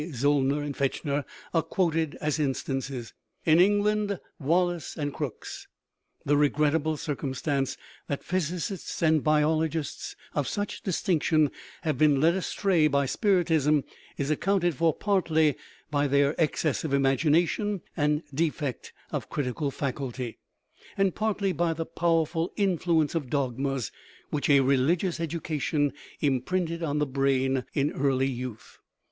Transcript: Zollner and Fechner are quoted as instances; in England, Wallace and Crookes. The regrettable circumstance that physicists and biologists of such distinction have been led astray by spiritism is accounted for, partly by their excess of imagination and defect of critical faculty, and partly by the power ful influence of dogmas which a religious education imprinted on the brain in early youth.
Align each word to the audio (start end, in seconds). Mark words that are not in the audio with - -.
Zollner 0.15 0.63
and 0.63 0.75
Fechner 0.75 1.23
are 1.53 1.61
quoted 1.61 2.15
as 2.15 2.39
instances; 2.39 3.13
in 3.45 3.59
England, 3.59 4.19
Wallace 4.39 4.97
and 4.97 5.13
Crookes. 5.13 5.67
The 6.25 6.35
regrettable 6.35 6.97
circumstance 6.97 7.77
that 8.07 8.23
physicists 8.23 9.03
and 9.03 9.23
biologists 9.23 10.15
of 10.33 10.47
such 10.47 10.81
distinction 10.81 11.51
have 11.83 11.99
been 11.99 12.19
led 12.19 12.33
astray 12.33 12.87
by 12.87 13.05
spiritism 13.05 13.83
is 14.17 14.31
accounted 14.31 14.73
for, 14.73 14.91
partly 14.91 15.55
by 15.91 16.07
their 16.07 16.33
excess 16.41 16.83
of 16.83 16.95
imagination 16.95 17.81
and 17.95 18.23
defect 18.33 18.93
of 19.11 19.29
critical 19.29 19.69
faculty, 19.69 20.39
and 20.97 21.13
partly 21.13 21.51
by 21.51 21.73
the 21.73 21.85
power 21.85 22.25
ful 22.25 22.51
influence 22.55 23.13
of 23.13 23.29
dogmas 23.29 23.91
which 24.31 24.49
a 24.49 24.61
religious 24.61 25.19
education 25.19 25.93
imprinted 26.21 26.81
on 26.81 26.97
the 26.97 27.05
brain 27.05 27.65
in 27.75 27.91
early 27.91 28.25
youth. 28.25 28.79